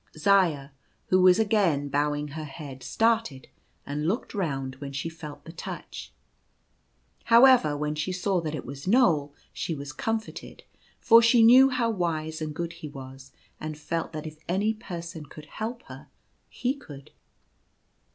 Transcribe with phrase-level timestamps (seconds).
[0.17, 0.71] Zaya,
[1.09, 3.49] who was again bowing her head, started
[3.85, 6.11] and looked round when she felt the touch.
[7.25, 10.63] However, when she saw that it was Knoal, she was comforted,
[10.99, 15.27] for she knew how wise and good he was, and felt that if any person
[15.27, 16.07] could help her,
[16.49, 17.11] he could.